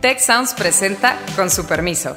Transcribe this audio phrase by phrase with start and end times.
[0.00, 2.16] Tech Sounds presenta con su permiso.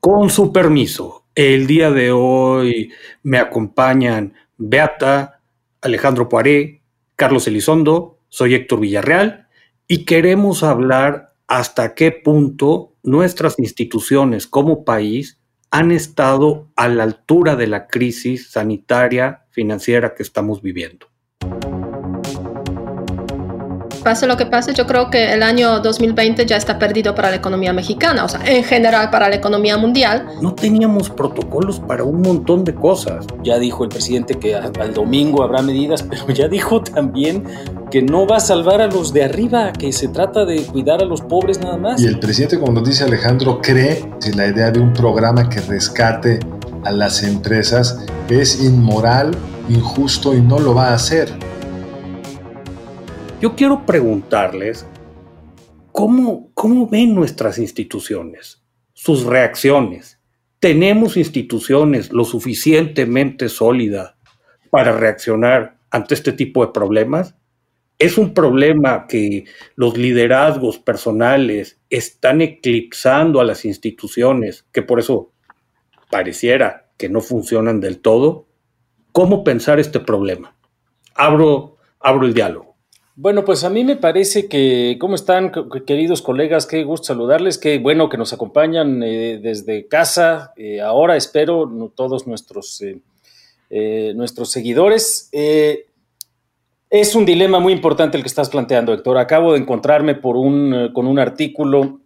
[0.00, 2.92] Con su permiso, el día de hoy
[3.22, 5.42] me acompañan Beata,
[5.80, 6.82] Alejandro Poiré,
[7.14, 9.46] Carlos Elizondo, soy Héctor Villarreal
[9.86, 15.38] y queremos hablar hasta qué punto nuestras instituciones como país
[15.72, 21.11] han estado a la altura de la crisis sanitaria financiera que estamos viviendo.
[24.02, 27.36] Pase lo que pase, yo creo que el año 2020 ya está perdido para la
[27.36, 30.26] economía mexicana, o sea, en general para la economía mundial.
[30.40, 33.26] No teníamos protocolos para un montón de cosas.
[33.44, 37.44] Ya dijo el presidente que al domingo habrá medidas, pero ya dijo también
[37.92, 41.04] que no va a salvar a los de arriba, que se trata de cuidar a
[41.04, 42.00] los pobres nada más.
[42.02, 45.60] Y el presidente, como nos dice Alejandro, cree que la idea de un programa que
[45.60, 46.40] rescate
[46.84, 47.98] a las empresas
[48.28, 49.32] es inmoral,
[49.68, 51.51] injusto y no lo va a hacer.
[53.42, 54.86] Yo quiero preguntarles
[55.90, 58.62] cómo, cómo ven nuestras instituciones,
[58.92, 60.20] sus reacciones.
[60.60, 64.14] ¿Tenemos instituciones lo suficientemente sólidas
[64.70, 67.34] para reaccionar ante este tipo de problemas?
[67.98, 75.32] ¿Es un problema que los liderazgos personales están eclipsando a las instituciones, que por eso
[76.12, 78.46] pareciera que no funcionan del todo?
[79.10, 80.54] ¿Cómo pensar este problema?
[81.16, 82.71] Abro, abro el diálogo.
[83.14, 85.52] Bueno, pues a mí me parece que, ¿cómo están
[85.86, 86.64] queridos colegas?
[86.64, 90.54] Qué gusto saludarles, qué bueno que nos acompañan eh, desde casa.
[90.56, 92.82] Eh, ahora espero todos nuestros,
[93.68, 95.28] eh, nuestros seguidores.
[95.30, 99.18] es un dilema muy importante el que estás planteando, Héctor.
[99.18, 102.00] Acabo de encontrarme por un, con un artículo,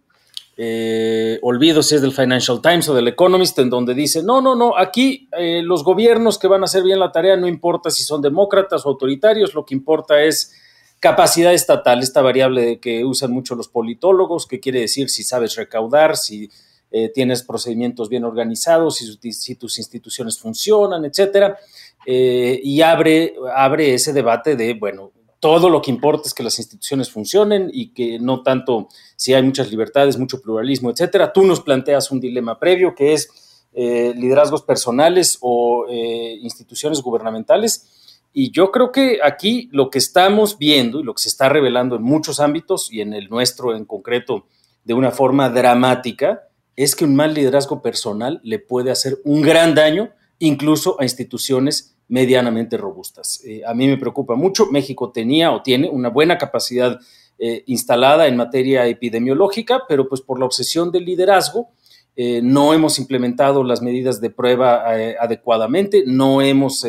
[1.41, 4.77] olvido si es del Financial Times o del Economist, en donde dice, no, no, no,
[4.77, 5.29] aquí
[5.63, 8.89] los gobiernos que van a hacer bien la tarea no importa si son demócratas o
[8.89, 10.53] autoritarios, lo que importa es
[10.99, 16.17] Capacidad estatal, esta variable que usan mucho los politólogos, que quiere decir si sabes recaudar,
[16.17, 16.49] si
[16.89, 21.57] eh, tienes procedimientos bien organizados, si, tus instituciones funcionan, etcétera,
[22.05, 26.57] eh, y abre, abre ese debate de, bueno, todo lo que importa es que las
[26.57, 31.31] instituciones funcionen y que no tanto si hay muchas libertades, mucho pluralismo, etcétera.
[31.31, 33.29] Tú nos planteas un dilema previo que es
[33.73, 38.06] eh, liderazgos personales o instituciones gubernamentales
[38.39, 41.95] y yo creo que aquí lo que estamos viendo y lo que se está revelando
[41.95, 44.45] en muchos ámbitos y en el nuestro en concreto
[44.83, 46.43] de una forma dramática
[46.75, 51.97] es que un mal liderazgo personal le puede hacer un gran daño incluso a instituciones
[52.09, 53.41] medianamente robustas.
[53.43, 54.67] Eh, a mí me preocupa mucho.
[54.67, 56.99] México tenía o tiene una buena capacidad
[57.39, 61.69] eh, instalada en materia epidemiológica, pero pues por la obsesión del liderazgo
[62.15, 64.83] eh, no hemos implementado las medidas de prueba
[65.19, 66.85] adecuadamente, no hemos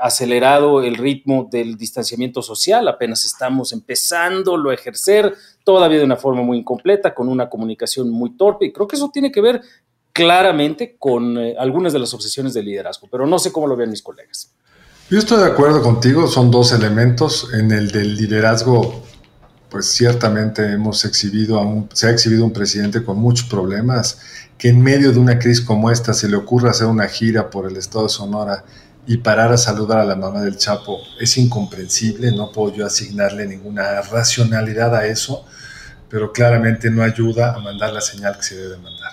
[0.00, 6.42] acelerado el ritmo del distanciamiento social, apenas estamos empezándolo a ejercer, todavía de una forma
[6.42, 9.62] muy incompleta, con una comunicación muy torpe, y creo que eso tiene que ver
[10.12, 13.90] claramente con eh, algunas de las obsesiones del liderazgo, pero no sé cómo lo ven
[13.90, 14.52] mis colegas.
[15.10, 17.48] Yo estoy de acuerdo contigo, son dos elementos.
[17.54, 19.02] En el del liderazgo,
[19.70, 24.20] pues ciertamente hemos exhibido un, se ha exhibido un presidente con muchos problemas,
[24.58, 27.70] que en medio de una crisis como esta se le ocurra hacer una gira por
[27.70, 28.64] el estado de Sonora
[29.08, 33.46] y parar a saludar a la mamá del Chapo es incomprensible, no puedo yo asignarle
[33.46, 35.46] ninguna racionalidad a eso,
[36.10, 39.12] pero claramente no ayuda a mandar la señal que se debe mandar.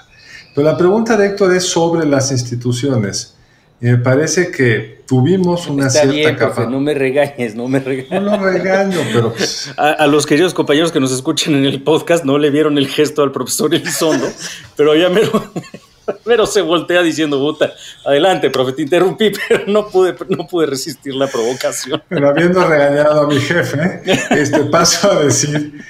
[0.53, 3.35] Pero la pregunta de Héctor es sobre las instituciones.
[3.79, 6.69] Y me parece que tuvimos una cierta capacidad.
[6.69, 8.21] No me regañes, no me regañes.
[8.21, 9.33] No lo regaño, pero.
[9.33, 12.87] Pues a, los queridos compañeros que nos escuchen en el podcast no le vieron el
[12.87, 14.27] gesto al profesor Elizondo,
[14.75, 15.31] pero ya me lo,
[16.23, 17.73] pero se voltea diciendo, puta,
[18.05, 22.01] adelante, profe, te interrumpí, pero no pude, no pude resistir la provocación.
[22.09, 24.01] Pero habiendo regañado a mi jefe,
[24.31, 25.81] este, paso a decir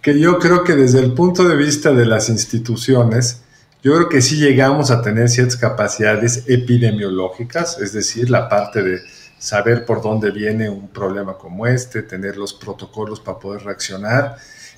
[0.00, 3.42] que yo creo que desde el punto de vista de las instituciones,
[3.82, 9.00] yo creo que sí llegamos a tener ciertas capacidades epidemiológicas, es decir, la parte de
[9.44, 14.36] saber por dónde viene un problema como este, tener los protocolos para poder reaccionar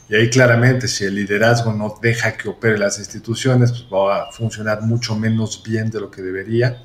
[0.08, 4.32] y ahí claramente, si el liderazgo no deja que opere las instituciones, pues va a
[4.32, 6.80] funcionar mucho menos bien de lo que debería.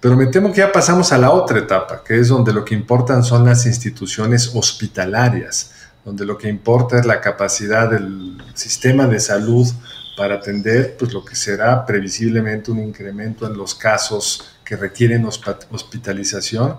[0.00, 2.74] Pero me temo que ya pasamos a la otra etapa, que es donde lo que
[2.74, 5.72] importan son las instituciones hospitalarias,
[6.04, 9.66] donde lo que importa es la capacidad del sistema de salud
[10.18, 16.76] para atender pues, lo que será previsiblemente un incremento en los casos que requieren hospitalización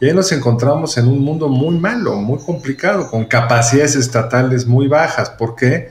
[0.00, 4.88] y ahí nos encontramos en un mundo muy malo, muy complicado, con capacidades estatales muy
[4.88, 5.30] bajas.
[5.30, 5.90] ¿Por qué?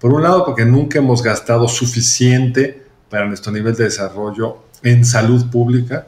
[0.00, 5.50] Por un lado, porque nunca hemos gastado suficiente para nuestro nivel de desarrollo en salud
[5.50, 6.06] pública,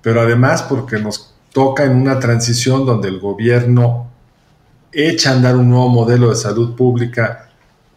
[0.00, 4.08] pero además porque nos toca en una transición donde el gobierno
[4.92, 7.48] echa a andar un nuevo modelo de salud pública,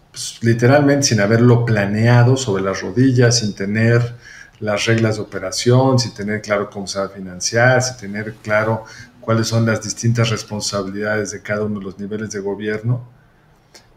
[0.10, 4.16] pues, literalmente sin haberlo planeado sobre las rodillas, sin tener
[4.60, 8.84] las reglas de operación, sin tener claro cómo se va a financiar, sin tener claro
[9.22, 13.08] cuáles son las distintas responsabilidades de cada uno de los niveles de gobierno,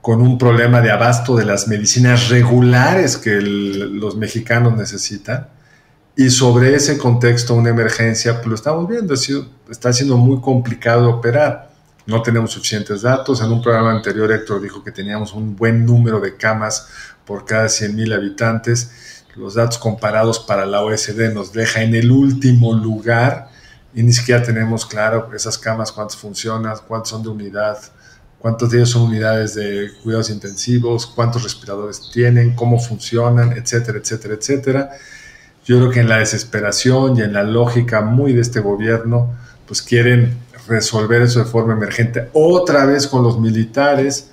[0.00, 5.48] con un problema de abasto de las medicinas regulares que los mexicanos necesitan.
[6.16, 11.72] Y sobre ese contexto, una emergencia, pues lo estamos viendo, está siendo muy complicado operar.
[12.04, 13.40] No tenemos suficientes datos.
[13.40, 16.88] En un programa anterior, Héctor dijo que teníamos un buen número de camas
[17.24, 18.90] por cada 100.000 habitantes.
[19.34, 23.48] Los datos comparados para la OSD nos deja en el último lugar
[23.94, 27.78] y ni siquiera tenemos claro esas camas, cuántas funcionan, cuántos son de unidad,
[28.38, 34.34] cuántos de ellos son unidades de cuidados intensivos, cuántos respiradores tienen, cómo funcionan, etcétera, etcétera,
[34.34, 34.90] etcétera.
[35.64, 39.34] Yo creo que en la desesperación y en la lógica muy de este gobierno,
[39.66, 40.36] pues quieren
[40.68, 44.30] resolver eso de forma emergente otra vez con los militares,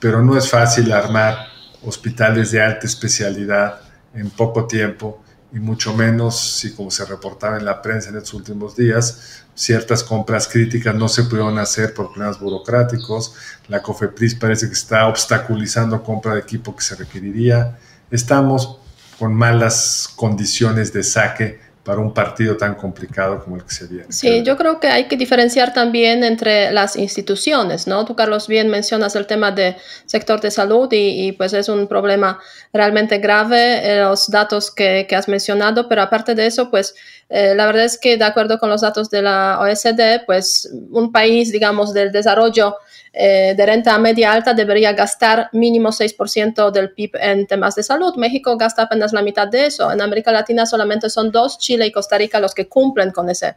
[0.00, 1.36] pero no es fácil armar
[1.84, 5.22] hospitales de alta especialidad en poco tiempo
[5.52, 10.04] y mucho menos si, como se reportaba en la prensa en estos últimos días, ciertas
[10.04, 13.34] compras críticas no se pudieron hacer por problemas burocráticos.
[13.68, 17.78] La COFEPRIS parece que está obstaculizando compra de equipo que se requeriría.
[18.10, 18.78] Estamos
[19.18, 24.04] con malas condiciones de saque para un partido tan complicado como el que se viene.
[24.10, 28.04] Sí, yo creo que hay que diferenciar también entre las instituciones, ¿no?
[28.04, 29.74] Tú, Carlos, bien mencionas el tema del
[30.04, 32.40] sector de salud y, pues es un problema
[32.74, 36.94] realmente grave, eh, los datos que, que, has mencionado, pero aparte de eso, pues
[37.28, 41.12] eh, la verdad es que de acuerdo con los datos de la OSD, pues un
[41.12, 42.76] país, digamos, del desarrollo
[43.12, 48.14] eh, de renta media alta debería gastar mínimo 6% del PIB en temas de salud.
[48.16, 49.90] México gasta apenas la mitad de eso.
[49.90, 53.56] En América Latina solamente son dos, Chile y Costa Rica, los que cumplen con ese,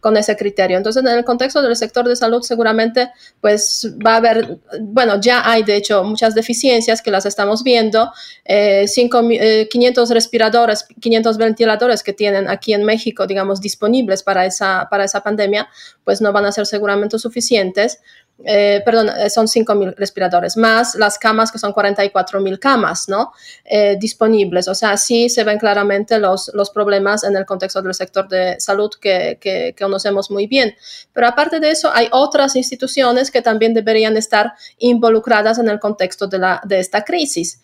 [0.00, 0.76] con ese criterio.
[0.76, 5.42] Entonces, en el contexto del sector de salud, seguramente, pues va a haber, bueno, ya
[5.50, 8.12] hay de hecho muchas deficiencias que las estamos viendo.
[8.44, 14.88] Eh, 500 eh, respiradores, 500 ventiladores que tienen aquí en México, digamos, disponibles para esa,
[14.90, 15.68] para esa pandemia,
[16.04, 18.00] pues no van a ser seguramente suficientes.
[18.44, 23.32] Eh, perdón, eh, son 5.000 respiradores, más las camas que son 44.000 camas, ¿no?
[23.64, 24.68] Eh, disponibles.
[24.68, 28.58] O sea, sí se ven claramente los, los problemas en el contexto del sector de
[28.58, 30.74] salud que, que, conocemos muy bien.
[31.12, 36.26] Pero aparte de eso, hay otras instituciones que también deberían estar involucradas en el contexto
[36.26, 37.60] de, la, de esta crisis.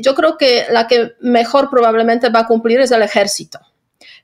[0.00, 3.58] yo creo que la que mejor probablemente va a cumplir es el ejército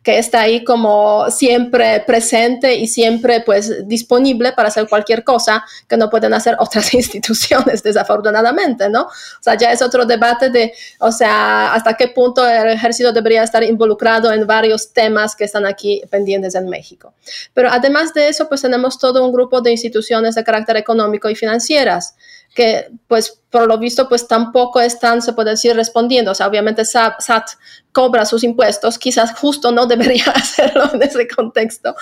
[0.04, 5.96] que está ahí como siempre presente y siempre pues disponible para hacer cualquier cosa que
[5.96, 9.04] no pueden hacer otras instituciones, desafortunadamente, ¿no?
[9.04, 13.42] O sea, ya es otro debate de, o sea, hasta qué punto el ejército debería
[13.42, 17.14] estar involucrado en varios temas que están aquí pendientes en México.
[17.54, 21.34] Pero además de eso, pues tenemos todo un grupo de instituciones de carácter económico y
[21.34, 22.14] financieras
[22.54, 26.30] que pues por lo visto pues tampoco están, se puede decir, respondiendo.
[26.30, 27.50] O sea, obviamente SAT,
[27.92, 31.94] cobra sus impuestos, quizás justo no debería hacerlo en ese contexto,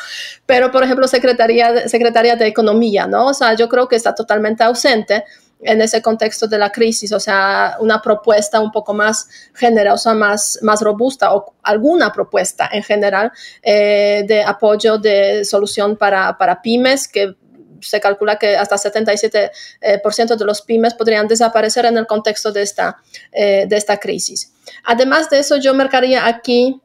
[0.47, 3.27] pero por ejemplo Secretaría, Secretaría de Economía, ¿no?
[3.27, 5.25] O sea, yo creo que está totalmente ausente
[5.65, 10.59] en ese contexto de la crisis, o sea, una propuesta un poco más generosa, más,
[10.63, 13.31] más robusta o alguna propuesta en general
[13.63, 17.37] eh, de apoyo, de solución para, para pymes que
[17.83, 22.63] se calcula que hasta 77% eh, de los pymes podrían desaparecer en el contexto de
[22.63, 24.53] esta, eh, de esta crisis.
[24.85, 26.81] Además de eso, yo marcaría aquí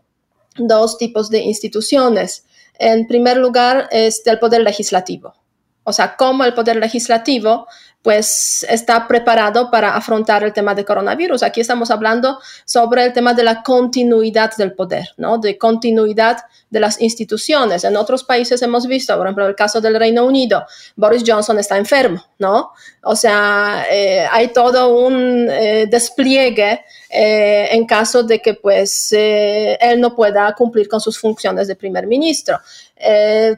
[0.58, 2.46] dos tipos de instituciones.
[2.80, 5.34] En primer lugar, es del poder legislativo.
[5.90, 7.66] O sea, cómo el poder legislativo
[8.02, 11.44] pues está preparado para afrontar el tema de coronavirus.
[11.44, 15.38] Aquí estamos hablando sobre el tema de la continuidad del poder, ¿no?
[15.38, 16.38] De continuidad
[16.70, 17.84] de las instituciones.
[17.84, 20.66] En otros países hemos visto, por ejemplo, el caso del Reino Unido,
[20.96, 22.72] Boris Johnson está enfermo, ¿no?
[23.04, 30.00] O sea, eh, hay todo un eh, despliegue eh, en caso de que pues él
[30.00, 32.60] no pueda cumplir con sus funciones de primer ministro.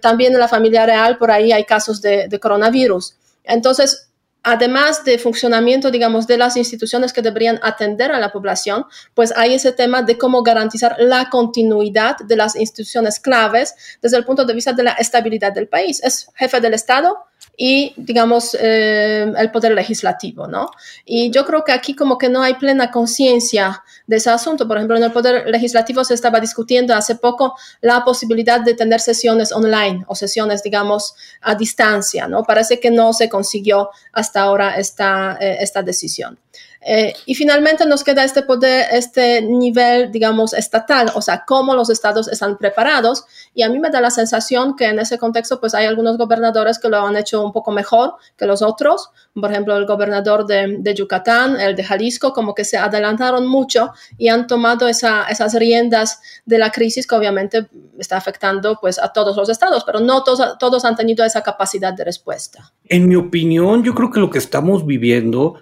[0.01, 3.15] También en la familia real, por ahí hay casos de, de coronavirus.
[3.43, 4.10] Entonces,
[4.43, 9.53] además de funcionamiento, digamos, de las instituciones que deberían atender a la población, pues hay
[9.53, 14.53] ese tema de cómo garantizar la continuidad de las instituciones claves desde el punto de
[14.53, 16.01] vista de la estabilidad del país.
[16.03, 17.17] Es jefe del Estado,
[17.61, 20.71] y, digamos, eh, el poder legislativo, ¿no?
[21.03, 24.65] Y yo creo que aquí como que no hay plena conciencia de ese asunto.
[24.65, 29.01] Por ejemplo, en el poder legislativo se estaba discutiendo hace poco la posibilidad de tener
[29.01, 32.43] sesiones online o sesiones, digamos, a distancia, ¿no?
[32.43, 36.39] Parece que no se consiguió hasta ahora esta, eh, esta decisión.
[36.81, 41.89] Eh, y finalmente nos queda este poder, este nivel, digamos, estatal, o sea, cómo los
[41.89, 43.25] estados están preparados.
[43.53, 46.79] Y a mí me da la sensación que en ese contexto, pues hay algunos gobernadores
[46.79, 49.12] que lo han hecho un poco mejor que los otros.
[49.33, 53.91] Por ejemplo, el gobernador de, de Yucatán, el de Jalisco, como que se adelantaron mucho
[54.17, 57.67] y han tomado esa, esas riendas de la crisis que obviamente
[57.98, 61.93] está afectando pues a todos los estados, pero no todos, todos han tenido esa capacidad
[61.93, 62.71] de respuesta.
[62.86, 65.55] En mi opinión, yo creo que lo que estamos viviendo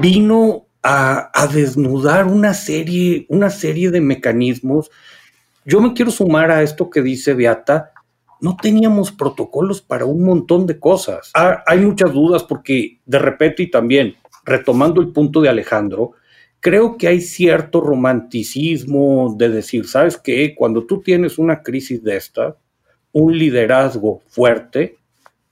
[0.00, 4.90] vino a, desnudar una serie, una serie de mecanismos.
[5.64, 7.92] Yo me quiero sumar a esto que dice Beata.
[8.40, 11.32] No teníamos protocolos para un montón de cosas.
[11.34, 16.12] hay muchas dudas porque de repente y también retomando el punto de Alejandro,
[16.60, 20.54] creo que hay cierto romanticismo de decir, ¿sabes qué?
[20.54, 22.56] Cuando tú tienes una crisis de esta,
[23.12, 24.98] un liderazgo fuerte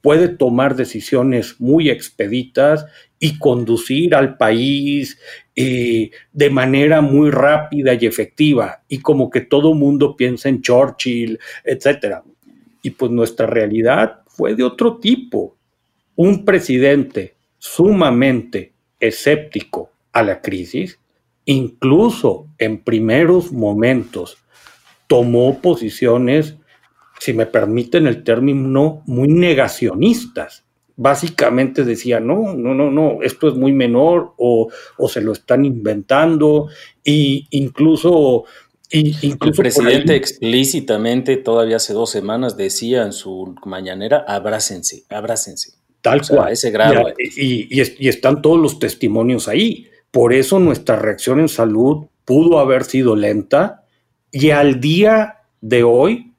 [0.02, 2.84] puede tomar decisiones muy expeditas
[3.18, 5.18] y conducir al país
[5.54, 11.38] eh, de manera muy rápida y efectiva, y como que todo mundo piensa en Churchill,
[11.64, 12.16] etc.
[12.82, 15.56] Y pues nuestra realidad fue de otro tipo.
[16.16, 20.98] Un presidente sumamente escéptico a la crisis,
[21.44, 24.36] incluso en primeros momentos
[25.06, 26.56] tomó posiciones,
[27.22, 30.64] si me permiten el término, muy negacionistas
[30.96, 34.68] básicamente decía, no, no, no, no, esto es muy menor o,
[35.08, 36.68] se lo están inventando
[37.04, 38.44] e incluso...
[38.90, 45.74] incluso el presidente explícitamente todavía hace dos semanas decía en su mañanera, abrácense, abrácense.
[46.00, 46.50] Tal cual.
[46.52, 47.04] ese grado.
[47.16, 49.86] Y, y, están todos los testimonios ahí.
[50.10, 53.84] Por eso nuestra reacción en salud pudo haber sido lenta
[54.32, 56.31] y al día de hoy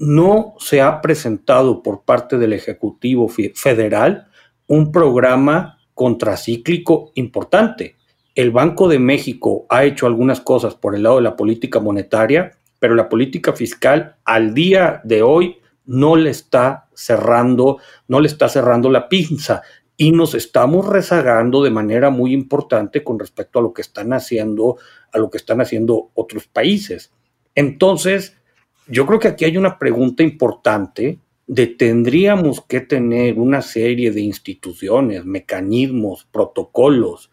[0.00, 4.28] no se ha presentado por parte del Ejecutivo Federal
[4.66, 7.96] un programa contracíclico importante.
[8.34, 12.52] El Banco de México ha hecho algunas cosas por el lado de la política monetaria,
[12.78, 17.76] pero la política fiscal al día de hoy no le está cerrando,
[18.08, 19.60] no le está cerrando la pinza
[19.98, 24.78] y nos estamos rezagando de manera muy importante con respecto a lo que están haciendo,
[25.12, 27.12] a lo que están haciendo otros países.
[27.54, 28.39] Entonces,
[28.86, 34.20] yo creo que aquí hay una pregunta importante de tendríamos que tener una serie de
[34.20, 37.30] instituciones, mecanismos, protocolos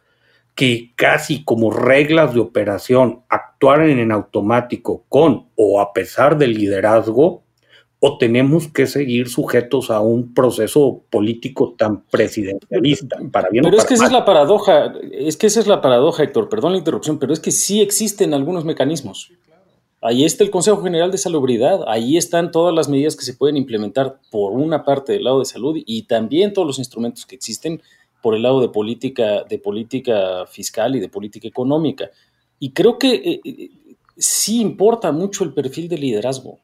[0.55, 7.43] que casi como reglas de operación actuaran en automático con o a pesar del liderazgo
[7.99, 13.85] o tenemos que seguir sujetos a un proceso político tan presidencialista para bien pero es
[13.85, 17.19] que esa es la paradoja es que esa es la paradoja Héctor perdón la interrupción
[17.19, 19.31] pero es que sí existen algunos mecanismos
[20.07, 23.57] Ahí está el Consejo General de Salubridad, ahí están todas las medidas que se pueden
[23.57, 27.81] implementar por una parte del lado de salud y también todos los instrumentos que existen
[28.21, 32.09] por el lado de política, de política fiscal y de política económica.
[32.57, 33.69] Y creo que eh, eh,
[34.15, 36.59] sí importa mucho el perfil de liderazgo.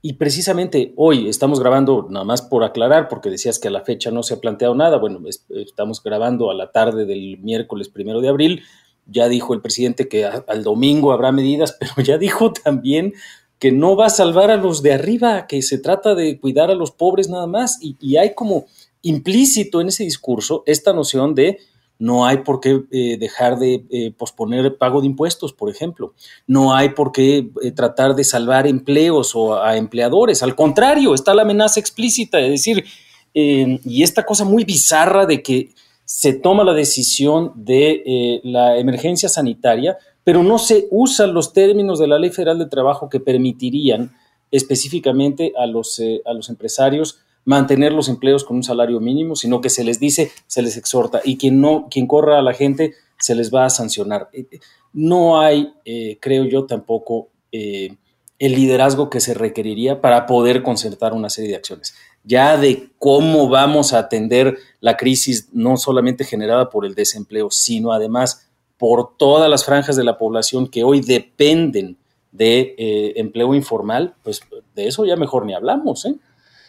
[0.00, 4.10] Y precisamente hoy estamos grabando, nada más por aclarar, porque decías que a la fecha
[4.10, 4.96] no se ha planteado nada.
[4.96, 5.20] Bueno,
[5.50, 8.62] estamos grabando a la tarde del miércoles primero de abril.
[9.10, 13.14] Ya dijo el presidente que al domingo habrá medidas, pero ya dijo también
[13.60, 16.74] que no va a salvar a los de arriba, que se trata de cuidar a
[16.74, 17.78] los pobres nada más.
[17.80, 18.64] Y, hay como
[19.02, 21.58] implícito en ese discurso esta noción de
[21.98, 26.14] no hay por qué eh, dejar de eh, posponer el pago de impuestos, por ejemplo.
[26.46, 30.42] No hay por qué eh, tratar de salvar empleos o a, empleadores.
[30.42, 32.84] Al contrario, está la amenaza explícita de decir,
[33.32, 35.70] y esta cosa muy bizarra de que
[36.12, 42.00] se toma la decisión de eh, la emergencia sanitaria, pero no se usan los términos
[42.00, 44.12] de la Ley Federal de Trabajo que permitirían
[44.50, 49.60] específicamente a los, eh, a los empresarios mantener los empleos con un salario mínimo, sino
[49.60, 52.94] que se les dice, se les exhorta y quien no, quien corra a la gente
[53.16, 54.30] se les va a sancionar.
[54.32, 54.46] Eh,
[54.92, 55.72] no hay,
[56.18, 57.96] creo yo, tampoco el
[58.40, 63.92] liderazgo que se requeriría para poder concertar una serie de acciones ya de cómo vamos
[63.92, 68.46] a atender la crisis no solamente generada por el desempleo, sino además
[68.78, 71.96] por todas las franjas de la población que hoy dependen
[72.32, 74.40] de eh, empleo informal, pues
[74.74, 76.04] de eso ya mejor ni hablamos.
[76.06, 76.14] ¿eh?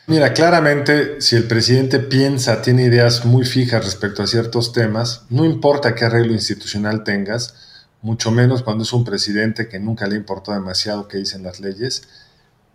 [0.07, 5.45] Mira, claramente si el presidente piensa, tiene ideas muy fijas respecto a ciertos temas, no
[5.45, 7.55] importa qué arreglo institucional tengas,
[8.01, 12.07] mucho menos cuando es un presidente que nunca le importó demasiado qué dicen las leyes,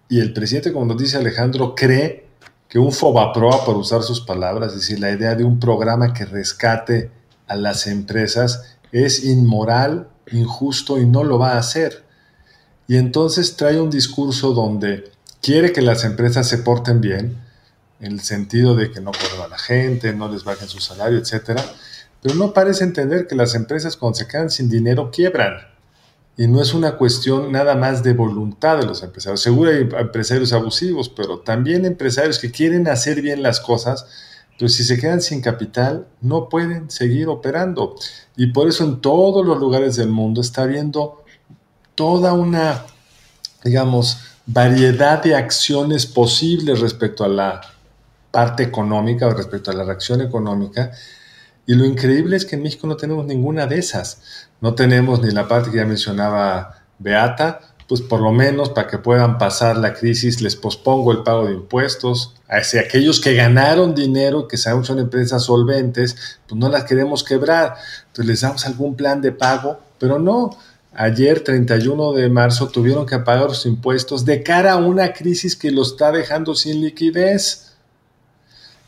[0.09, 2.26] y el presidente, como nos dice Alejandro, cree
[2.69, 6.25] que un FOBAPROA, por usar sus palabras, es decir, la idea de un programa que
[6.25, 7.11] rescate
[7.47, 12.05] a las empresas, es inmoral, injusto y no lo va a hacer.
[12.89, 17.41] Y entonces trae un discurso donde quiere que las empresas se porten bien,
[18.01, 21.19] en el sentido de que no corran a la gente, no les bajen su salario,
[21.19, 21.61] etc.
[22.23, 25.76] pero no parece entender que las empresas cuando se quedan sin dinero quiebran.
[26.39, 29.41] Y no es una cuestión nada más de voluntad de los empresarios.
[29.41, 34.07] Seguro hay empresarios abusivos, pero también empresarios que quieren hacer bien las cosas,
[34.59, 37.97] pero si se quedan sin capital, no pueden seguir operando.
[38.37, 41.25] Y por eso en todos los lugares del mundo está habiendo
[41.95, 42.85] toda una,
[43.65, 47.61] digamos, variedad de acciones posibles respecto a la
[48.31, 50.93] parte económica o respecto a la reacción económica.
[51.67, 54.23] Y lo increíble es que en México no tenemos ninguna de esas.
[54.61, 58.99] No tenemos ni la parte que ya mencionaba Beata, pues por lo menos para que
[58.99, 62.35] puedan pasar la crisis les pospongo el pago de impuestos.
[62.49, 67.75] Hacia aquellos que ganaron dinero, que sabemos son empresas solventes, pues no las queremos quebrar.
[68.07, 70.57] Entonces les damos algún plan de pago, pero no.
[70.99, 75.71] Ayer, 31 de marzo, tuvieron que pagar los impuestos de cara a una crisis que
[75.71, 77.66] los está dejando sin liquidez.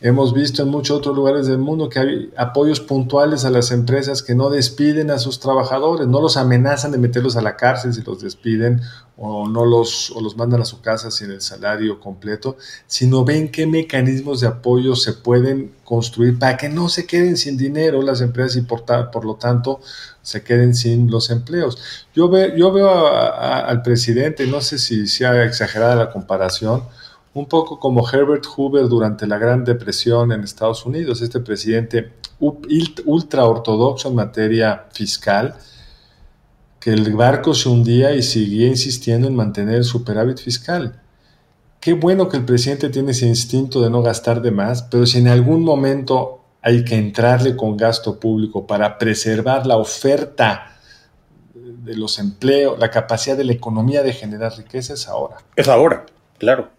[0.01, 4.23] Hemos visto en muchos otros lugares del mundo que hay apoyos puntuales a las empresas
[4.23, 8.03] que no despiden a sus trabajadores, no los amenazan de meterlos a la cárcel si
[8.03, 8.81] los despiden
[9.17, 13.51] o no los, o los mandan a su casa sin el salario completo, sino ven
[13.51, 18.21] qué mecanismos de apoyo se pueden construir para que no se queden sin dinero las
[18.21, 19.81] empresas y por, por lo tanto
[20.23, 21.77] se queden sin los empleos.
[22.15, 26.85] Yo, yo veo al presidente, no sé si sea exagerada la comparación,
[27.39, 33.45] un poco como Herbert Hoover durante la Gran Depresión en Estados Unidos, este presidente ultra
[33.45, 35.55] ortodoxo en materia fiscal,
[36.81, 41.01] que el barco se hundía y seguía insistiendo en mantener el superávit fiscal.
[41.81, 45.19] Qué bueno que el presidente tiene ese instinto de no gastar de más, pero si
[45.19, 50.77] en algún momento hay que entrarle con gasto público para preservar la oferta
[51.55, 55.37] de los empleos, la capacidad de la economía de generar riqueza, es ahora.
[55.55, 56.05] Es ahora,
[56.39, 56.78] claro.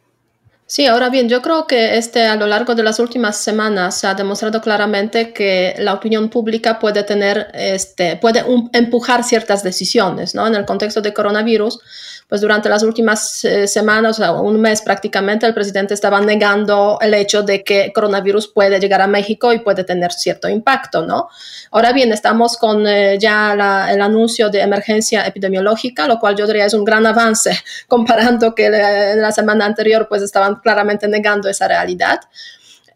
[0.72, 4.06] Sí, ahora bien, yo creo que este, a lo largo de las últimas semanas se
[4.06, 10.46] ha demostrado claramente que la opinión pública puede tener, este, puede empujar ciertas decisiones, ¿no?
[10.46, 11.80] En el contexto de coronavirus,
[12.30, 17.16] pues durante las últimas eh, semanas, o un mes prácticamente, el presidente estaba negando el
[17.16, 21.28] hecho de que coronavirus puede llegar a México y puede tener cierto impacto, ¿no?
[21.72, 23.54] Ahora bien, estamos con eh, ya
[23.90, 27.52] el anuncio de emergencia epidemiológica, lo cual yo diría es un gran avance
[27.88, 32.20] comparando que en la semana anterior pues estaban claramente negando esa realidad.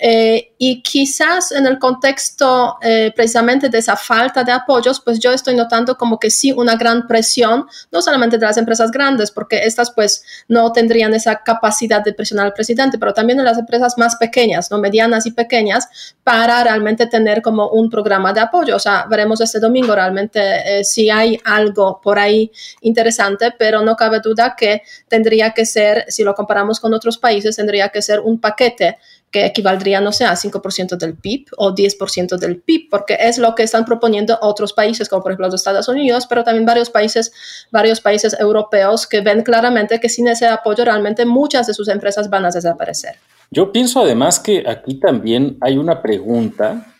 [0.05, 5.31] Eh, y quizás en el contexto eh, precisamente de esa falta de apoyos, pues yo
[5.31, 9.61] estoy notando como que sí una gran presión, no solamente de las empresas grandes, porque
[9.63, 13.97] estas pues no tendrían esa capacidad de presionar al presidente, pero también de las empresas
[13.97, 15.87] más pequeñas, no medianas y pequeñas,
[16.21, 18.75] para realmente tener como un programa de apoyo.
[18.75, 23.95] O sea, veremos este domingo realmente eh, si hay algo por ahí interesante, pero no
[23.95, 28.19] cabe duda que tendría que ser, si lo comparamos con otros países, tendría que ser
[28.19, 28.97] un paquete
[29.33, 33.55] que equivaldría, no sé, a 5% del PIB o 10% del PIB, porque es lo
[33.55, 37.33] que están proponiendo otros países, como por ejemplo los Estados Unidos, pero también varios países,
[37.71, 42.29] varios países europeos que ven claramente que sin ese apoyo realmente muchas de sus empresas
[42.29, 43.15] van a desaparecer.
[43.49, 46.93] Yo pienso además que aquí también hay una pregunta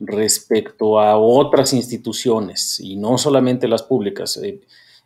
[0.00, 4.38] respecto a otras instituciones y no solamente las públicas.
[4.38, 4.60] Eh,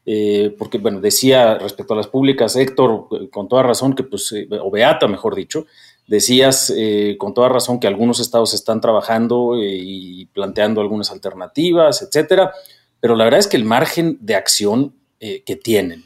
[0.04, 4.34] eh, porque, bueno, decía respecto a las públicas, Héctor, eh, con toda razón, que pues,
[4.60, 5.66] o Beata, mejor dicho,
[6.06, 12.02] Decías eh, con toda razón que algunos estados están trabajando eh, y planteando algunas alternativas,
[12.02, 12.52] etcétera,
[13.00, 16.04] pero la verdad es que el margen de acción eh, que tienen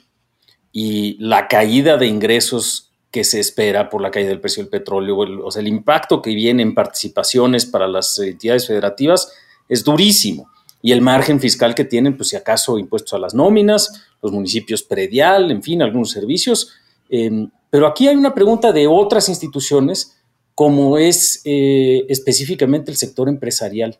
[0.72, 5.16] y la caída de ingresos que se espera por la caída del precio del petróleo,
[5.42, 9.32] o sea, el impacto que viene en participaciones para las entidades federativas
[9.68, 10.50] es durísimo.
[10.82, 14.82] Y el margen fiscal que tienen, pues si acaso impuestos a las nóminas, los municipios
[14.82, 16.72] predial, en fin, algunos servicios,
[17.09, 20.16] em, pero aquí hay una pregunta de otras instituciones,
[20.54, 23.98] como es eh, específicamente el sector empresarial.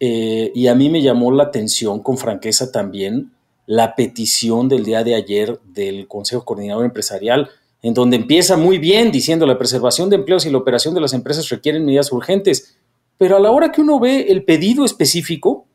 [0.00, 3.32] Eh, y a mí me llamó la atención con franqueza también
[3.66, 7.50] la petición del día de ayer del Consejo Coordinador Empresarial,
[7.82, 11.12] en donde empieza muy bien diciendo la preservación de empleos y la operación de las
[11.12, 12.74] empresas requieren medidas urgentes,
[13.18, 15.66] pero a la hora que uno ve el pedido específico,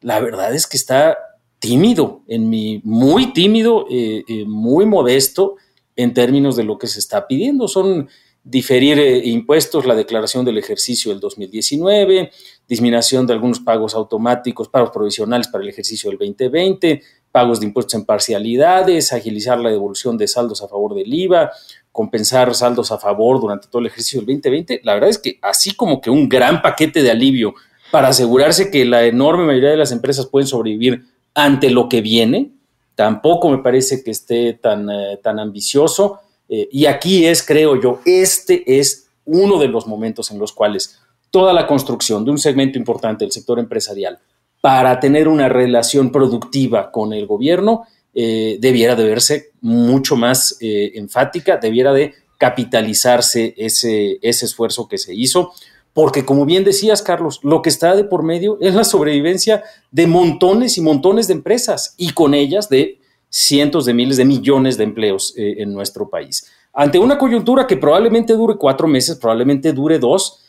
[0.00, 1.16] la verdad es que está
[1.60, 5.54] tímido, en mi, muy tímido, eh, muy modesto,
[5.96, 7.68] en términos de lo que se está pidiendo.
[7.68, 8.08] Son
[8.44, 12.30] diferir eh, impuestos, la declaración del ejercicio del 2019,
[12.68, 17.02] disminución de algunos pagos automáticos, pagos provisionales para el ejercicio del 2020,
[17.32, 21.50] pagos de impuestos en parcialidades, agilizar la devolución de saldos a favor del IVA,
[21.90, 24.82] compensar saldos a favor durante todo el ejercicio del 2020.
[24.84, 27.54] La verdad es que así como que un gran paquete de alivio
[27.90, 32.52] para asegurarse que la enorme mayoría de las empresas pueden sobrevivir ante lo que viene,
[32.94, 36.20] tampoco me parece que esté tan, eh, tan ambicioso.
[36.48, 40.98] Eh, y aquí es, creo yo, este es uno de los momentos en los cuales
[41.30, 44.18] toda la construcción de un segmento importante del sector empresarial
[44.60, 51.56] para tener una relación productiva con el gobierno eh, debiera de verse mucho más enfática,
[51.56, 55.52] debiera de capitalizarse ese, ese esfuerzo que se hizo,
[55.94, 60.06] porque como bien decías, Carlos, lo que está de por medio es la sobrevivencia de
[60.06, 62.98] montones y montones de empresas y con ellas de
[63.30, 66.46] cientos de miles de millones de empleos eh, en nuestro país.
[66.74, 70.40] Ante una coyuntura que probablemente dure cuatro meses, probablemente dure dos,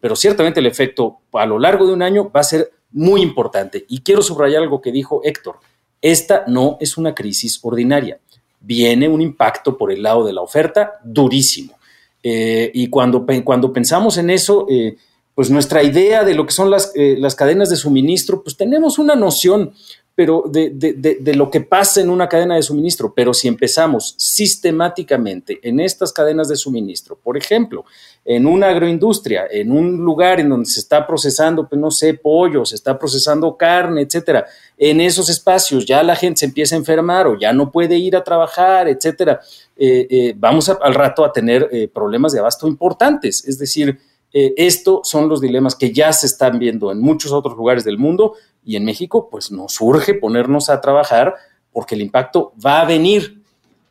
[0.00, 3.84] pero ciertamente el efecto a lo largo de un año va a ser muy importante.
[3.88, 5.56] Y quiero subrayar algo que dijo Héctor.
[6.00, 8.18] Esta no es una crisis ordinaria.
[8.60, 11.74] Viene un impacto por el lado de la oferta durísimo.
[12.22, 14.96] Eh, y cuando, cuando, pensamos en eso, eh,
[15.34, 18.98] pues nuestra idea de lo que son las, eh, las, cadenas de suministro, pues tenemos
[18.98, 19.72] una noción
[20.20, 23.14] pero de, lo que pasa en una cadena de suministro.
[23.14, 27.86] Pero si empezamos sistemáticamente en estas cadenas de suministro, por ejemplo,
[28.22, 32.66] en una agroindustria, en un lugar en donde se está procesando, pues no sé, pollo,
[32.66, 34.44] se está procesando carne, etcétera,
[34.76, 38.14] en esos espacios ya la gente se empieza a enfermar o ya no puede ir
[38.14, 39.40] a trabajar, etcétera,
[39.74, 43.42] eh, eh, vamos al rato a tener eh, problemas de abasto importantes.
[43.48, 43.98] Es decir,
[44.32, 48.34] estos son los dilemas que ya se están viendo en muchos otros lugares del mundo
[48.64, 51.34] y en México, pues nos urge ponernos a trabajar
[51.72, 53.40] porque el impacto va a venir.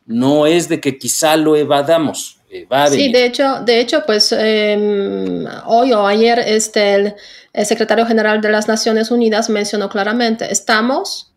[0.06, 2.38] No es de que quizá lo evadamos.
[2.50, 3.06] Eh, va a venir.
[3.06, 7.14] Sí, de hecho, de hecho, pues em, hoy o ayer este,
[7.52, 11.32] el, secretario general de las Naciones Unidas mencionó claramente, estamos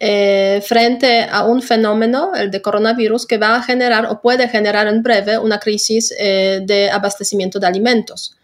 [0.00, 4.88] eh, frente a un fenómeno, el de coronavirus, que va a generar o puede generar
[4.88, 8.37] en breve una crisis eh, de abastecimiento de alimentos.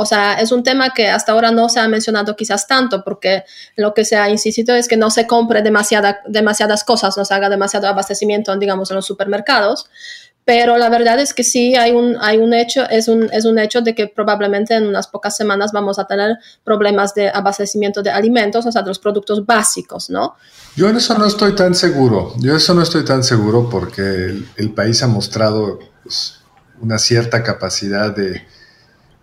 [0.00, 3.44] O sea, es un tema que hasta ahora no se ha mencionado quizás tanto, porque
[3.76, 7.34] lo que se ha insistido es que no se compre demasiada, demasiadas cosas, no se
[7.34, 9.90] haga demasiado abastecimiento, digamos, en los supermercados.
[10.46, 13.58] Pero la verdad es que sí hay un, hay un hecho, es un, es un
[13.58, 18.08] hecho de que probablemente en unas pocas semanas vamos a tener problemas de abastecimiento de
[18.08, 20.34] alimentos, o sea, de los productos básicos, ¿no?
[20.76, 22.32] Yo en eso no estoy tan seguro.
[22.38, 26.40] Yo eso no estoy tan seguro porque el, país ha mostrado pues,
[26.80, 28.46] una cierta capacidad de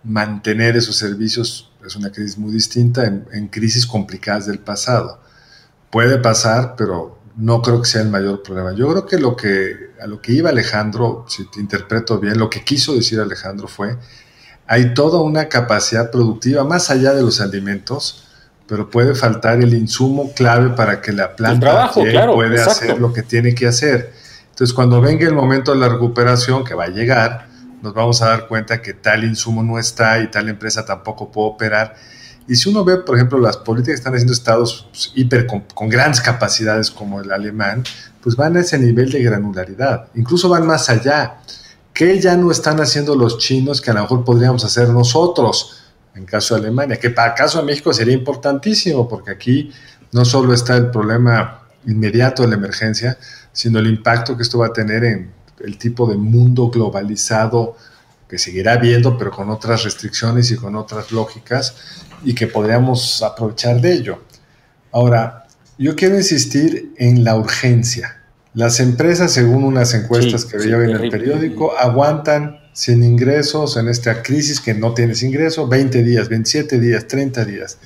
[0.04, 5.20] mantener esos servicios es una crisis muy distinta en, crisis complicadas del pasado.
[5.90, 8.72] Puede pasar, pero no creo que sea el mayor problema.
[8.72, 12.50] Yo creo que lo que a lo que iba Alejandro, si te interpreto bien, lo
[12.50, 13.96] que quiso decir Alejandro fue
[14.68, 18.24] hay toda una capacidad productiva más allá de los alimentos,
[18.66, 21.90] pero puede faltar el insumo clave para que la planta
[22.34, 24.12] pueda hacer lo que tiene que hacer.
[24.50, 27.47] Entonces, cuando venga el momento de la recuperación, que va a llegar,
[27.82, 31.48] nos vamos a dar cuenta que tal insumo no está y tal empresa tampoco puede
[31.48, 31.94] operar.
[32.48, 35.88] Y si uno ve, por ejemplo, las políticas que están haciendo estados pues, hiper con,
[35.88, 37.84] grandes capacidades como el alemán,
[38.22, 40.08] pues van a ese nivel de granularidad.
[40.14, 41.40] Incluso van más allá.
[41.92, 45.82] ¿Qué ya no están haciendo los chinos que a lo mejor podríamos hacer nosotros
[46.14, 46.96] en caso de Alemania?
[46.96, 49.70] Que para caso de México sería importantísimo, porque aquí
[50.12, 53.18] no solo está el problema inmediato de la emergencia,
[53.52, 57.76] sino el impacto que esto va a tener en el tipo de mundo globalizado
[58.28, 61.76] que seguirá habiendo, pero con otras restricciones y con otras lógicas,
[62.24, 64.18] y que podríamos aprovechar de ello.
[64.92, 65.46] Ahora,
[65.78, 68.22] yo quiero insistir en la urgencia.
[68.52, 74.22] Las empresas, según unas encuestas que veo en el periódico, aguantan sin ingresos en esta
[74.22, 77.78] crisis que no tienes ingreso 20 días, 27 días, 30 días.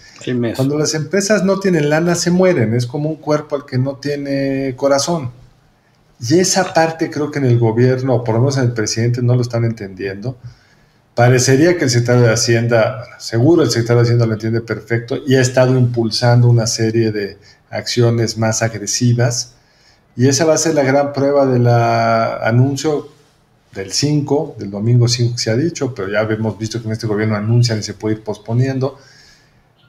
[0.56, 2.74] Cuando las empresas no tienen lana, se mueren.
[2.74, 5.30] Es como un cuerpo al que no tiene corazón.
[6.28, 9.22] Y esa parte creo que en el gobierno, o por lo menos en el presidente,
[9.22, 10.38] no lo están entendiendo.
[11.16, 15.35] Parecería que el secretario de Hacienda, seguro el secretario de Hacienda lo entiende perfecto, y
[15.35, 17.38] ha estado impulsando una serie de
[17.70, 19.54] acciones más agresivas.
[20.14, 23.08] Y esa va a ser la gran prueba del anuncio
[23.74, 26.92] del 5, del domingo 5 que se ha dicho, pero ya hemos visto que en
[26.92, 28.98] este gobierno anuncian y se puede ir posponiendo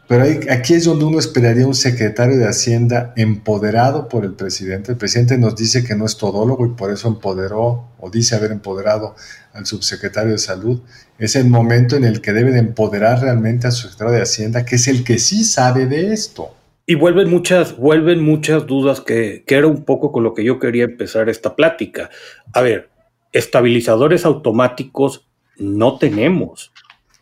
[0.07, 4.91] pero aquí es donde uno esperaría un secretario de Hacienda empoderado por el presidente.
[4.91, 8.51] El presidente nos dice que no es todólogo y por eso empoderó o dice haber
[8.51, 9.15] empoderado
[9.53, 10.81] al subsecretario de Salud.
[11.19, 14.65] Es el momento en el que debe de empoderar realmente a su secretario de Hacienda,
[14.65, 16.53] que es el que sí sabe de esto.
[16.85, 20.59] Y vuelven muchas, vuelven muchas dudas que, que era un poco con lo que yo
[20.59, 22.09] quería empezar esta plática.
[22.51, 22.89] A ver,
[23.31, 26.72] estabilizadores automáticos no tenemos.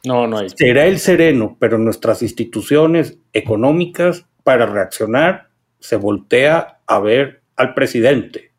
[0.04, 0.50] No, no hay.
[0.50, 8.52] Será el sereno, pero nuestras instituciones económicas para reaccionar se voltea a ver al presidente.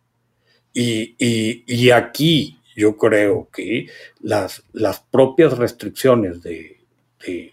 [0.75, 3.87] Y, aquí yo creo que
[4.21, 6.79] las, las propias restricciones de,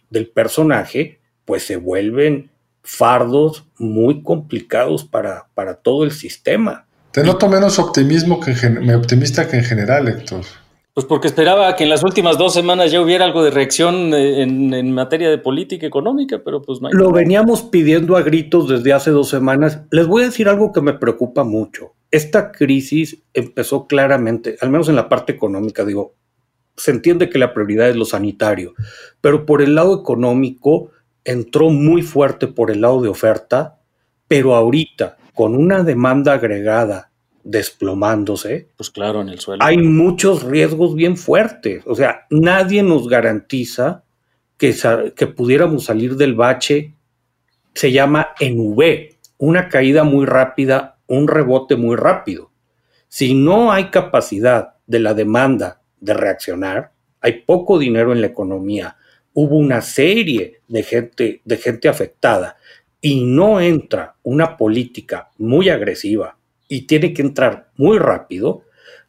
[0.10, 2.50] del personaje pues se vuelven
[2.84, 6.86] fardos muy complicados para, para todo el sistema.
[7.12, 8.52] Te noto menos optimismo que
[8.96, 10.46] optimista que en general, Héctor.
[10.94, 14.42] Pues porque esperaba que en las últimas dos semanas ya hubiera algo de reacción eh,
[14.42, 19.12] en, materia de política económica, pero pues no Lo veníamos pidiendo a gritos desde hace
[19.12, 19.82] dos semanas.
[19.92, 21.94] Les voy a decir algo que me preocupa mucho.
[22.12, 26.16] Esta crisis empezó claramente, al menos en la parte económica, digo,
[26.76, 28.74] se entiende que la prioridad es lo sanitario,
[29.22, 30.90] pero por el lado económico
[31.24, 33.80] entró muy fuerte por el lado de oferta,
[34.28, 37.12] pero ahorita con una demanda agregada
[37.44, 39.64] desplomándose, pues claro, en el suelo.
[39.64, 44.04] Hay muchos riesgos bien fuertes, o sea, nadie nos garantiza
[44.58, 44.76] que,
[45.16, 46.94] que pudiéramos salir del bache,
[47.74, 52.52] se llama en V, una caída muy rápida, un rebote muy rápido.
[53.08, 58.98] Si no hay capacidad de la demanda de reaccionar, hay poco dinero en la economía,
[59.34, 62.58] hubo una serie de gente, de gente afectada
[63.02, 66.39] y no entra una política muy agresiva
[66.70, 68.64] y tiene que entrar muy rápido,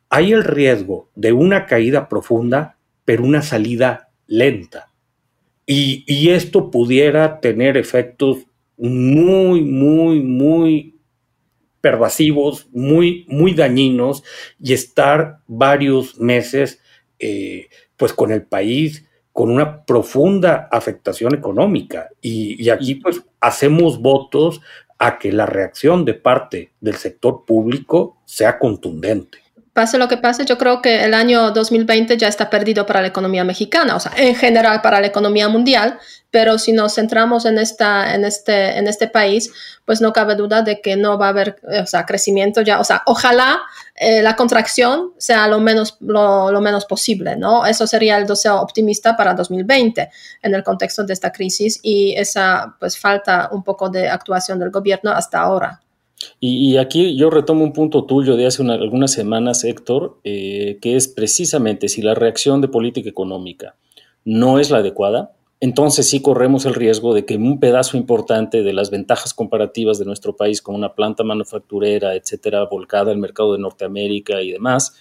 [0.09, 4.89] hay el riesgo de una caída profunda, pero una salida lenta.
[5.67, 8.39] Y, esto pudiera tener efectos
[8.77, 10.97] muy, muy, muy
[11.81, 14.25] pervasivos, muy, muy dañinos
[14.59, 16.81] y estar varios meses
[17.21, 22.09] eh, pues con el país con una profunda afectación económica.
[22.21, 24.61] Y, y, aquí pues hacemos votos
[25.01, 29.39] a que la reacción de parte del sector público sea contundente
[29.81, 33.07] pase lo que pase, yo creo que el año 2020 ya está perdido para la
[33.07, 35.99] economía mexicana, o sea, en general para la economía mundial,
[36.31, 39.51] pero si nos centramos en, esta, en, este, en este país,
[39.87, 42.85] pues no cabe duda de que no va a haber o sea, crecimiento ya, o
[42.85, 43.63] sea, ojalá
[43.95, 47.65] eh, la contracción sea lo menos, lo, menos posible, ¿no?
[47.65, 50.11] Eso sería el deseo optimista para 2020
[50.43, 54.71] en el contexto de esta crisis y esa pues falta un poco de actuación del
[54.71, 55.81] gobierno hasta ahora.
[56.39, 61.09] Y, aquí yo retomo un punto tuyo de hace algunas semanas, Héctor, eh, que es
[61.09, 63.77] precisamente si la reacción de política económica
[64.25, 68.73] no es la adecuada, entonces sí corremos el riesgo de que un pedazo importante de
[68.73, 73.59] las ventajas comparativas de nuestro país con una planta manufacturera, etcétera, volcada al mercado de
[73.59, 74.97] Norteamérica y demás,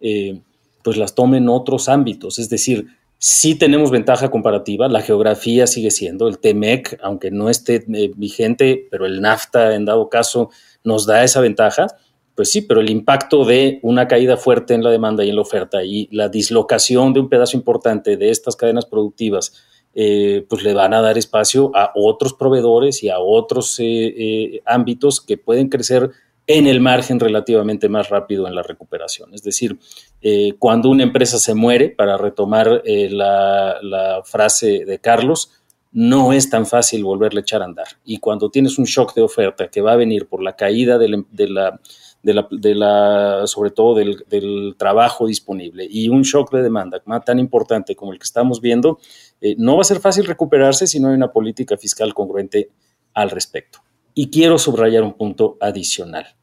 [0.00, 0.40] eh,
[0.82, 2.40] pues las tomen otros ámbitos.
[2.40, 2.88] Es decir,
[3.20, 8.88] sí tenemos ventaja comparativa, la geografía sigue siendo, el TEMEC, aunque no esté eh, vigente,
[8.90, 10.48] pero el NAFTA en dado caso
[10.84, 11.86] nos da esa ventaja,
[12.34, 15.42] pues sí, pero el impacto de una caída fuerte en la demanda y en la
[15.42, 19.52] oferta y la dislocación de un pedazo importante de estas cadenas productivas,
[19.94, 25.20] eh, pues le van a dar espacio a otros proveedores y a otros eh, ámbitos
[25.20, 26.10] que pueden crecer
[26.52, 29.32] en el margen relativamente más rápido en la recuperación.
[29.32, 29.78] Es decir,
[30.20, 35.52] eh, cuando una empresa se muere, para retomar eh, la, frase de Carlos,
[35.92, 37.86] no es tan fácil volverle a echar a andar.
[38.04, 41.78] Y cuando tienes un shock de oferta que va a venir por la caída la,
[42.22, 48.12] de la, sobre todo del, trabajo disponible y un shock de demanda tan importante como
[48.12, 48.98] el que estamos viendo,
[49.40, 52.70] eh, no va a ser fácil recuperarse si no hay una política fiscal congruente
[53.14, 53.78] al respecto.
[54.14, 56.39] Y quiero subrayar un punto adicional.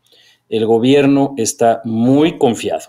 [0.49, 2.87] El gobierno está muy confiado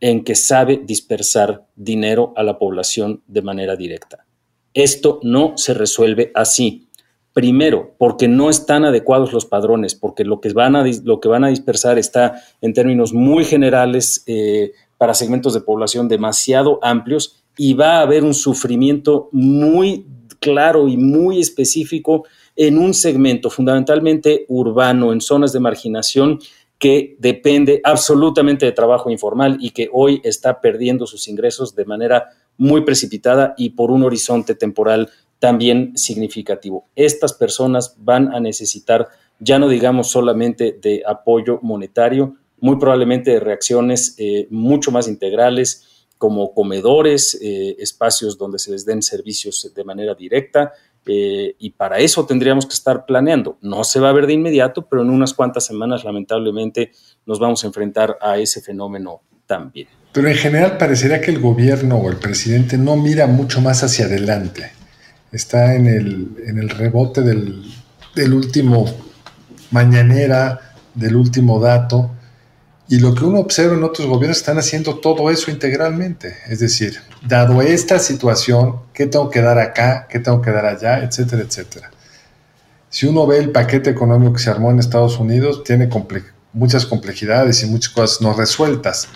[0.00, 4.26] en que sabe dispersar dinero a la población de manera directa.
[4.74, 6.86] Esto no se resuelve así.
[7.32, 11.44] Primero, porque no están adecuados los padrones, porque lo que van a, lo que van
[11.44, 17.74] a dispersar está en términos muy generales eh, para segmentos de población demasiado amplios y
[17.74, 20.06] va a haber un sufrimiento muy
[20.40, 22.24] claro y muy específico
[22.56, 26.40] en un segmento fundamentalmente urbano, en zonas de marginación
[26.80, 32.30] que depende absolutamente de trabajo informal y que hoy está perdiendo sus ingresos de manera
[32.56, 36.86] muy precipitada y por un horizonte temporal también significativo.
[36.96, 43.40] Estas personas van a necesitar, ya no digamos solamente de apoyo monetario, muy probablemente de
[43.40, 49.84] reacciones eh, mucho más integrales como comedores, eh, espacios donde se les den servicios de
[49.84, 50.72] manera directa,
[51.06, 53.58] eh, y para eso tendríamos que estar planeando.
[53.62, 56.92] No se va a ver de inmediato, pero en unas cuantas semanas lamentablemente
[57.26, 59.88] nos vamos a enfrentar a ese fenómeno también.
[60.12, 64.06] Pero en general parecería que el gobierno o el presidente no mira mucho más hacia
[64.06, 64.72] adelante.
[65.32, 67.62] Está en el, en el rebote del,
[68.14, 68.86] del último
[69.70, 72.10] mañanera, del último dato
[72.90, 76.38] y lo que uno observa en otros gobiernos están haciendo todo eso integralmente.
[76.48, 80.08] Es decir, dado esta situación, ¿qué tengo que dar acá?
[80.10, 81.04] ¿Qué tengo que dar allá?
[81.04, 81.92] Etcétera, etcétera.
[82.88, 85.88] Si uno ve el paquete económico que se armó en Estados Unidos, tiene
[86.52, 89.06] muchas complejidades y muchas cosas no resueltas,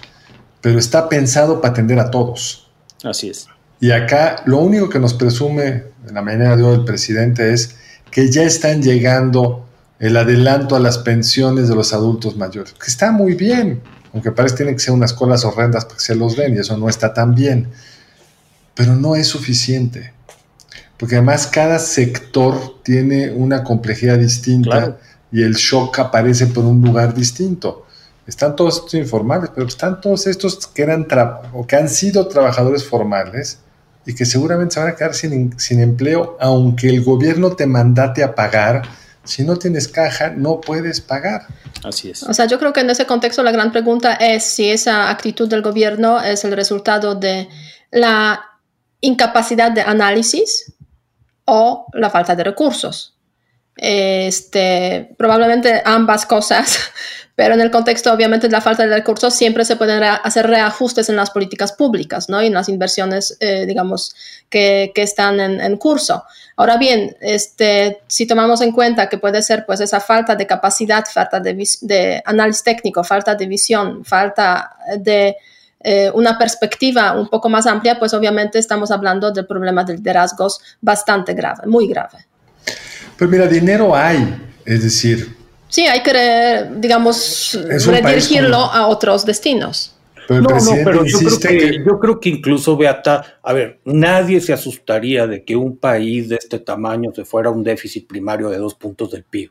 [0.60, 2.70] pero está pensado para atender a todos.
[3.02, 3.48] Así es.
[3.80, 7.74] Y acá lo único que nos presume en la manera de hoy el presidente es
[8.12, 9.66] que ya están llegando
[10.04, 13.80] el adelanto a las pensiones de los adultos mayores, que está muy bien.
[14.12, 16.58] aunque parece que tienen que ser unas colas horrendas para que se los den y
[16.58, 17.70] eso no está tan bien.
[18.74, 20.12] Pero no es suficiente,
[20.98, 24.98] porque además cada sector tiene una complejidad distinta
[25.32, 27.86] y el shock aparece por un lugar distinto.
[28.26, 31.06] Están todos estos informales, pero están todos estos que, eran
[31.54, 33.58] o que han sido trabajadores formales
[34.04, 38.22] y que seguramente se van a quedar sin, sin empleo, aunque el gobierno te mandate
[38.22, 38.82] a pagar.
[39.24, 41.46] Si no tienes caja, no puedes pagar.
[41.82, 42.22] Así es.
[42.22, 45.48] O sea, yo creo que en ese contexto la gran pregunta es si esa actitud
[45.48, 47.48] del gobierno es el resultado de
[47.90, 48.44] la
[49.00, 50.74] incapacidad de análisis
[51.44, 53.13] o la falta de recursos.
[53.86, 56.78] Este, probablemente ambas cosas,
[57.34, 61.10] pero en el contexto obviamente de la falta de recursos siempre se pueden hacer reajustes
[61.10, 62.42] en las políticas públicas ¿no?
[62.42, 64.16] y en las inversiones, eh, digamos,
[64.48, 66.24] que, que están en, curso.
[66.56, 71.04] Ahora bien, este, si tomamos en cuenta que puede ser pues esa falta de capacidad,
[71.04, 75.36] falta de, de análisis técnico, falta de visión, falta de
[75.80, 80.58] eh, una perspectiva un poco más amplia, pues obviamente estamos hablando del problema de liderazgos
[80.80, 82.26] bastante grave, muy grave.
[83.18, 85.36] Pues mira, dinero hay, es decir...
[85.68, 89.96] Sí, hay que, digamos, redirigirlo a otros destinos.
[90.28, 94.40] Pero no, no, pero yo creo, que, yo creo que incluso, Beata, a ver, nadie
[94.40, 98.48] se asustaría de que un país de este tamaño se fuera a un déficit primario
[98.48, 99.50] de dos puntos del PIB.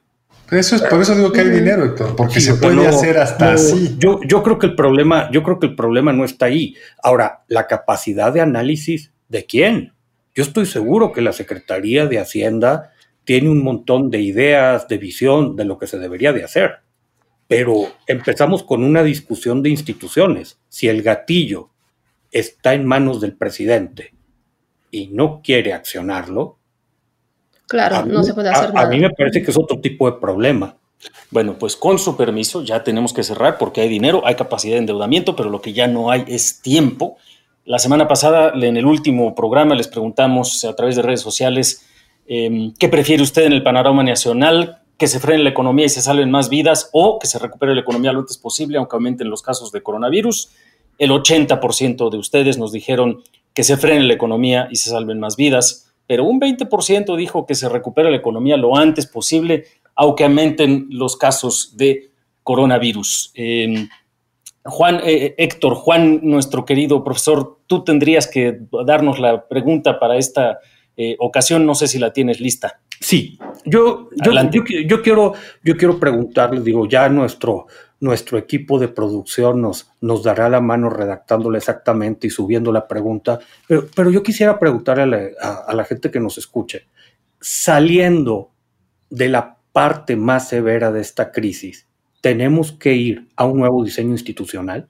[0.52, 3.95] Eso es, por eso digo que hay dinero, Héctor, porque se puede hacer hasta así.
[3.97, 6.76] Yo, yo creo que el problema, yo creo que el problema no está ahí.
[7.02, 9.93] Ahora, la capacidad de análisis de quién.
[10.36, 12.93] Yo estoy seguro que la Secretaría de Hacienda
[13.24, 16.80] tiene un montón de ideas, de visión de lo que se debería de hacer.
[17.48, 20.60] Pero empezamos con una discusión de instituciones.
[20.70, 21.70] Si el gatillo
[22.32, 24.14] está en manos del presidente
[24.92, 26.58] y no quiere accionarlo,
[27.68, 28.88] claro, no se puede hacer nada.
[28.88, 30.78] A mí me parece que es otro tipo de problema.
[31.32, 34.80] Bueno, pues con su permiso ya tenemos que cerrar porque hay dinero, hay capacidad de
[34.80, 37.18] endeudamiento, pero lo que ya no hay es tiempo.
[37.66, 41.86] La semana pasada, en el último programa, les preguntamos a través de redes sociales
[42.28, 44.80] Em, ¿Qué prefiere usted en el panorama nacional?
[44.98, 47.82] ¿Que se frene la economía y se salven más vidas o que se recupere la
[47.82, 50.52] economía lo antes posible, aunque aumenten los casos de coronavirus?
[50.98, 55.36] El 80% de ustedes nos dijeron que se frene la economía y se salven más
[55.36, 60.88] vidas, pero un 20% dijo que se recupere la economía lo antes posible, aunque aumenten
[60.90, 62.12] los casos de
[62.44, 63.32] coronavirus.
[63.36, 63.90] Em,
[64.66, 70.60] Juan, eh, Héctor, Juan, nuestro querido profesor, tú tendrías que darnos la pregunta para esta
[70.96, 72.80] eh, ocasión, no sé si la tienes lista.
[73.00, 77.68] Sí, yo, yo, quiero, yo quiero preguntarle, digo, ya nuestro,
[78.00, 83.40] nuestro equipo de producción nos, nos dará la mano redactándole exactamente y subiendo la pregunta,
[83.68, 86.88] pero, pero yo quisiera preguntarle a la, gente que nos escuche,
[87.42, 88.52] saliendo
[89.10, 91.88] de la parte más severa de esta crisis,
[92.22, 94.88] ¿tenemos que ir a un nuevo diseño institucional?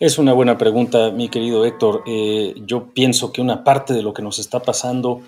[0.00, 2.04] Es una buena pregunta, mi querido Héctor.
[2.06, 5.20] Eh, yo pienso que una parte de lo que nos está pasando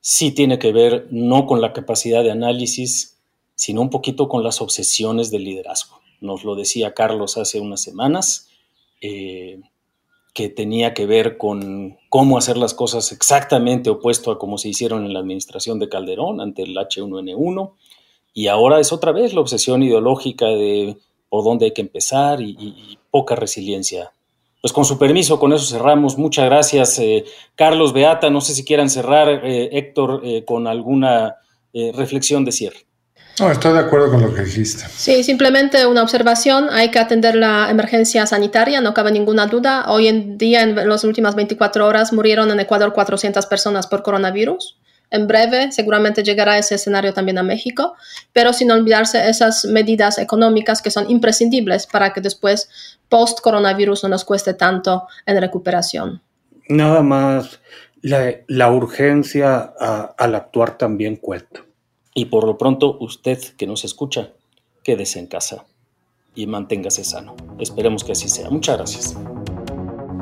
[0.00, 3.18] sí tiene que ver no con la capacidad de análisis,
[3.54, 6.00] sino un poquito con las obsesiones del liderazgo.
[6.22, 8.48] Nos lo decía Carlos hace unas semanas,
[9.02, 9.60] eh,
[10.32, 15.04] que tenía que ver con cómo hacer las cosas exactamente opuesto a como se hicieron
[15.04, 17.74] en la administración de Calderón ante el H1N1.
[18.32, 20.96] Y ahora es otra vez la obsesión ideológica de
[21.28, 24.12] por dónde hay que empezar y poca resiliencia.
[24.60, 26.18] Pues con su permiso, con eso cerramos.
[26.18, 28.28] Muchas gracias, eh, Carlos, Beata.
[28.28, 31.36] No sé si quieran cerrar, eh, Héctor, eh, con alguna
[31.94, 32.86] reflexión de cierre.
[33.38, 34.84] No, estoy de acuerdo con lo que dijiste.
[34.88, 36.68] Sí, simplemente una observación.
[36.72, 39.84] Hay que atender la emergencia sanitaria, no cabe ninguna duda.
[39.86, 44.76] Hoy en día, en las últimas 24 horas, murieron en Ecuador 400 personas por coronavirus.
[45.10, 47.94] En breve seguramente llegará ese escenario también a México,
[48.32, 52.68] pero sin olvidarse esas medidas económicas que son imprescindibles para que después,
[53.08, 56.20] post coronavirus, no nos cueste tanto en recuperación.
[56.68, 57.60] Nada más,
[58.02, 59.72] la, urgencia
[60.18, 61.64] al actuar también cuenta.
[62.14, 64.30] Y por lo pronto, usted que nos escucha,
[64.82, 65.64] quédese en casa
[66.34, 67.36] y manténgase sano.
[67.58, 68.50] Esperemos que así sea.
[68.50, 69.16] Muchas gracias.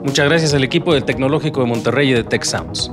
[0.04, 2.92] Muchas gracias al equipo del Tecnológico de Monterrey y de Tech Sounds